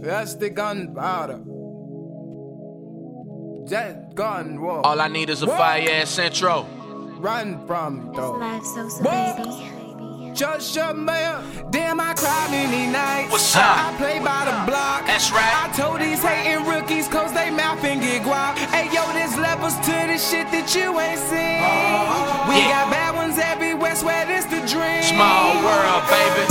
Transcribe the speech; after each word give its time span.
That's 0.00 0.34
the 0.34 0.50
gunpowder. 0.50 1.40
That 3.70 4.14
gun 4.14 4.60
war. 4.60 4.84
All 4.84 5.00
I 5.00 5.08
need 5.08 5.30
is 5.30 5.42
a 5.42 5.46
fire 5.46 5.86
ass 5.90 6.18
intro. 6.18 6.66
Run 7.20 7.66
from 7.66 8.12
though. 8.14 8.32
Life 8.32 8.64
so 8.64 8.88
so 8.88 9.02
Whoa. 9.04 9.36
baby. 9.36 10.32
Just 10.34 10.74
your 10.74 10.94
mayor. 10.94 11.42
Damn, 11.70 12.00
I 12.00 12.14
cry 12.14 12.48
many 12.50 12.90
nights. 12.90 13.30
What's 13.32 13.54
up? 13.56 13.62
I 13.76 13.94
play 13.98 14.18
by 14.20 14.44
the 14.46 14.56
block. 14.70 15.04
That's 15.06 15.30
right. 15.32 15.52
I 15.52 15.68
told 15.76 16.00
these 16.00 16.22
hating 16.22 16.64
rookies, 16.66 17.08
cause 17.08 17.32
they 17.34 17.50
mouth 17.50 17.82
and 17.84 18.00
get 18.00 18.22
guap. 18.22 18.56
Hey, 18.72 18.86
yo, 18.94 19.04
there's 19.12 19.36
levels 19.36 19.74
to 19.86 19.92
this 20.08 20.22
shit 20.30 20.46
that 20.50 20.72
you 20.74 20.98
ain't 20.98 21.18
seen. 21.18 21.60
Uh-huh. 21.60 22.48
we 22.48 22.56
Yeah. 22.56 22.70
got 22.86 22.90
bad 22.90 23.14
ones 23.16 23.38
everywhere, 23.38 23.94
swear 23.96 24.24
this 24.26 24.44
the 24.46 24.60
dream. 24.66 25.02
Small 25.02 25.60
world, 25.66 26.02
baby. 26.08 26.46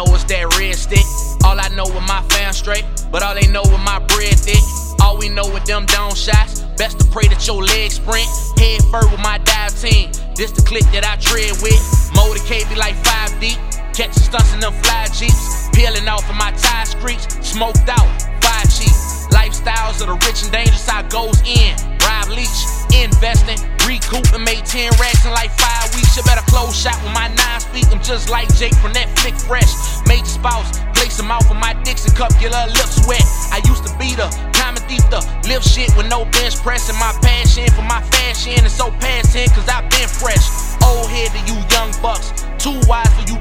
Know 0.00 0.14
is 0.16 0.24
that 0.32 0.48
red 0.56 0.80
stick. 0.80 1.04
All 1.44 1.60
I 1.60 1.68
know 1.76 1.84
with 1.84 2.08
my 2.08 2.24
fam 2.32 2.54
straight, 2.56 2.88
but 3.12 3.20
all 3.22 3.36
they 3.36 3.44
know 3.52 3.60
with 3.68 3.84
my 3.84 4.00
bread 4.08 4.32
thick. 4.32 4.64
All 4.96 5.20
we 5.20 5.28
know 5.28 5.44
with 5.52 5.68
them 5.68 5.84
down 5.84 6.16
shots. 6.16 6.64
Best 6.80 6.96
to 7.00 7.04
pray 7.12 7.28
that 7.28 7.44
your 7.44 7.60
legs 7.60 8.00
sprint. 8.00 8.24
Head 8.56 8.80
first 8.88 9.12
with 9.12 9.20
my 9.20 9.36
dive 9.44 9.76
team. 9.76 10.08
This 10.40 10.56
the 10.56 10.64
click 10.64 10.88
that 10.96 11.04
I 11.04 11.20
tread 11.20 11.52
with. 11.60 11.76
Motorcade 12.16 12.64
be 12.72 12.80
like 12.80 12.96
five 13.04 13.28
deep. 13.44 13.60
Catching 13.92 14.24
stunts 14.24 14.56
in 14.56 14.64
them 14.64 14.72
fly 14.80 15.04
jeeps. 15.12 15.68
Peeling 15.76 16.08
off 16.08 16.24
of 16.32 16.36
my 16.40 16.48
tie 16.56 16.88
screech. 16.88 17.20
Smoked 17.44 17.84
out, 17.84 18.08
five 18.40 18.72
cheap. 18.72 18.96
Lifestyles 19.36 20.00
of 20.00 20.08
the 20.08 20.16
rich 20.24 20.48
and 20.48 20.48
dangerous, 20.48 20.88
I 20.88 21.04
goes 21.12 21.36
in. 21.44 21.76
Robin 22.00 22.40
Leach, 22.40 22.60
investing, 22.96 23.60
recoup 23.90 24.22
and 24.30 24.46
made 24.46 24.62
10 24.62 24.94
racks 25.02 25.26
in 25.26 25.34
like 25.34 25.50
five 25.58 25.90
weeks. 25.98 26.14
You 26.14 26.22
better 26.22 26.46
close 26.46 26.78
shop 26.78 26.94
with 27.02 27.10
my 27.10 27.26
nine 27.26 27.58
speak. 27.58 27.90
I'm 27.90 27.98
just 27.98 28.30
like 28.30 28.46
Jake 28.54 28.74
from 28.78 28.94
that 28.94 29.10
flick 29.18 29.34
fresh. 29.34 29.74
Major 30.06 30.30
spouse, 30.38 30.78
place 30.94 31.18
him 31.18 31.26
out 31.34 31.42
for 31.50 31.58
my 31.58 31.74
Dixie 31.82 32.14
cup, 32.14 32.30
get 32.38 32.54
her 32.54 32.70
lips 32.70 33.02
wet. 33.10 33.26
I 33.50 33.58
used 33.66 33.82
to 33.82 33.92
be 33.98 34.14
the 34.14 34.30
common 34.54 34.82
thief, 34.86 35.02
the 35.10 35.18
lift 35.50 35.66
shit 35.66 35.90
with 35.98 36.06
no 36.06 36.22
bench 36.30 36.62
press. 36.62 36.86
pressing. 36.86 36.98
My 37.02 37.10
passion 37.18 37.66
for 37.74 37.82
my 37.82 38.00
fashion 38.14 38.62
is 38.62 38.72
so 38.72 38.94
past 39.02 39.34
10 39.34 39.50
cause 39.50 39.66
I've 39.66 39.90
been 39.90 40.06
fresh. 40.06 40.46
Old 40.86 41.10
head 41.10 41.34
to 41.34 41.40
you 41.50 41.58
young 41.74 41.90
bucks, 41.98 42.30
too 42.62 42.78
wise 42.86 43.10
for 43.18 43.26
you 43.26 43.39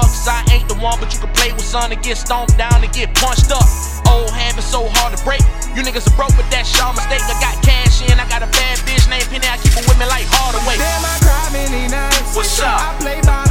dumb 0.00 0.08
fucks. 0.10 0.28
I 0.28 0.44
ain't 0.52 0.68
the 0.68 0.74
one, 0.76 0.98
but 1.00 1.12
you 1.12 1.20
can 1.20 1.32
play 1.34 1.52
with 1.52 1.64
son 1.64 1.92
and 1.92 2.02
get 2.02 2.16
stomped 2.16 2.56
down 2.56 2.82
and 2.82 2.92
get 2.92 3.14
punched 3.14 3.50
up. 3.50 3.64
Old 4.08 4.30
habits 4.30 4.70
so 4.70 4.88
hard 4.88 5.16
to 5.16 5.24
break. 5.24 5.42
You 5.74 5.82
niggas 5.82 6.06
are 6.08 6.16
broke, 6.16 6.34
but 6.36 6.48
that's 6.50 6.70
y'all 6.78 6.94
mistake. 6.94 7.22
I 7.22 7.36
got 7.40 7.56
cash 7.62 8.02
in, 8.02 8.18
I 8.18 8.28
got 8.28 8.42
a 8.42 8.50
bad 8.50 8.78
bitch 8.86 9.08
named 9.08 9.26
Penny. 9.30 9.46
I 9.46 9.56
keep 9.58 9.74
it 9.76 9.86
with 9.86 9.98
me 9.98 10.06
like 10.06 10.26
Hardaway. 10.28 10.78
Damn, 10.78 11.04
I 11.04 11.16
cry 11.20 11.46
many 11.52 11.88
nights. 11.90 12.34
What's 12.34 12.60
up? 12.60 12.80
I 12.80 12.96
play 13.00 13.20
by 13.22 13.47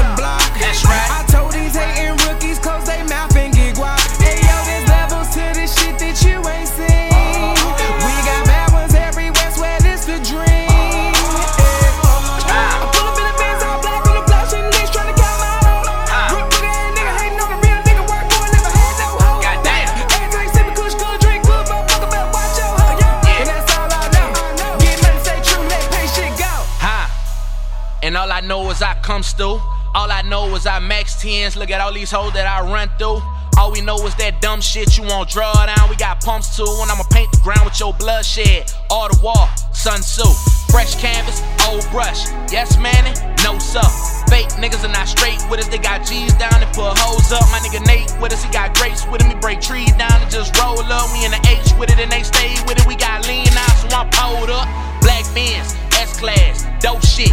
all 28.28 28.34
I 28.34 28.42
know 28.42 28.70
is 28.72 28.82
I 28.82 28.94
come 29.04 29.24
through. 29.24 29.56
All 29.96 30.12
I 30.12 30.22
know 30.22 30.54
is 30.54 30.68
I 30.68 30.80
max 30.80 31.22
tens. 31.22 31.56
Look 31.56 31.72
at 31.72 31.80
all 31.80 31.94
these 31.94 32.12
hoes 32.12 32.34
that 32.34 32.44
I 32.44 32.60
run 32.60 32.92
through. 33.00 33.24
All 33.56 33.72
we 33.72 33.80
know 33.80 33.96
is 34.04 34.14
that 34.20 34.42
dumb 34.42 34.60
shit 34.60 34.98
you 34.98 35.04
won't 35.08 35.30
draw 35.30 35.56
down. 35.66 35.90
We 35.90 35.96
got 35.96 36.20
pumps 36.20 36.58
too, 36.58 36.68
and 36.68 36.92
I'ma 36.92 37.08
paint 37.08 37.32
the 37.32 37.40
ground 37.40 37.64
with 37.64 37.80
your 37.80 37.94
bloodshed. 37.96 38.68
Art 38.92 39.16
of 39.16 39.24
War, 39.24 39.48
Sun 39.72 40.04
Tzu. 40.04 40.28
Fresh 40.68 41.00
canvas, 41.00 41.40
old 41.72 41.88
brush. 41.88 42.28
Yes, 42.52 42.76
man, 42.76 43.00
no 43.48 43.56
sir. 43.64 43.88
Fake 44.28 44.52
niggas 44.60 44.84
are 44.84 44.92
not 44.92 45.08
straight 45.08 45.40
with 45.48 45.64
us. 45.64 45.72
They 45.72 45.80
got 45.80 46.04
G's 46.04 46.36
down 46.36 46.60
and 46.60 46.68
put 46.76 47.00
hoes 47.00 47.32
up. 47.32 47.48
My 47.48 47.64
nigga 47.64 47.80
Nate 47.88 48.12
with 48.20 48.36
us, 48.36 48.44
he 48.44 48.52
got 48.52 48.76
grapes 48.76 49.08
with 49.08 49.24
him. 49.24 49.32
He 49.32 49.40
break 49.40 49.62
trees 49.62 49.96
down 49.96 50.20
and 50.20 50.30
just 50.30 50.52
roll 50.60 50.84
up. 50.84 51.08
We 51.16 51.24
in 51.24 51.32
the 51.32 51.40
H 51.48 51.72
with 51.80 51.96
it 51.96 52.00
and 52.04 52.12
they 52.12 52.28
stay 52.28 52.60
with 52.68 52.76
it. 52.76 52.86
We 52.86 53.00
got 53.00 53.24
lean 53.24 53.48
out, 53.56 53.76
so 53.80 53.88
I'm 53.96 54.12
pulled 54.12 54.52
up. 54.52 54.68
Black 55.00 55.24
Benz, 55.32 55.72
S 55.96 56.20
class, 56.20 56.68
dope 56.84 57.02
shit. 57.08 57.32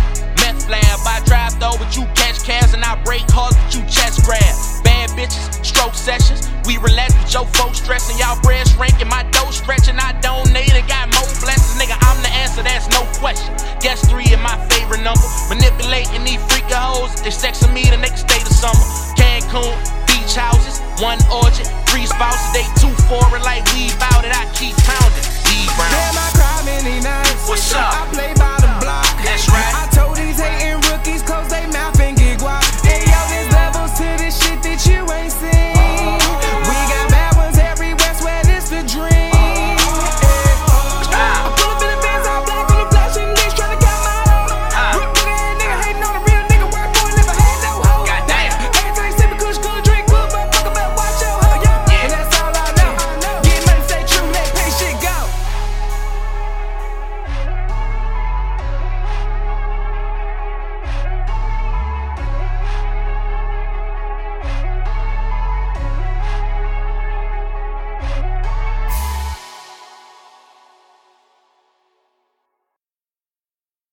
Lab, 0.69 1.00
I 1.04 1.20
drive 1.26 1.59
though, 1.60 1.76
but 1.78 1.97
you 1.97 2.04
catch 2.15 2.42
cabs 2.44 2.75
and 2.75 2.84
I 2.84 2.97
break 3.04 3.25
hearts, 3.31 3.56
but 3.56 3.75
you 3.75 3.82
chest 3.87 4.25
grab. 4.25 4.54
Bad 4.84 5.10
bitches, 5.12 5.65
stroke 5.65 5.94
sessions. 5.94 6.48
We 6.66 6.78
relax, 6.78 7.12
but 7.15 7.32
your 7.32 7.47
folks 7.56 7.78
stressing. 7.78 8.16
Y'all 8.19 8.41
breast 8.41 8.76
ranking, 8.78 9.09
my 9.09 9.22
dough 9.31 9.50
stretching. 9.50 9.97
I 10.00 10.16
donate 10.20 10.72
and 10.72 10.88
got 10.88 11.12
more 11.12 11.28
blessings. 11.44 11.76
Nigga, 11.76 11.97
I'm 12.00 12.19
the 12.25 12.32
answer, 12.41 12.62
that's 12.62 12.88
no 12.88 13.04
question. 13.20 13.53
Guess 13.81 14.09
three 14.09 14.25
is 14.25 14.41
my 14.41 14.56
favorite 14.72 15.04
number. 15.04 15.28
Manipulating 15.53 16.25
these 16.25 16.41
freaky 16.48 16.72
hoes. 16.72 17.12
They 17.21 17.32
sexing 17.32 17.72
me, 17.72 17.84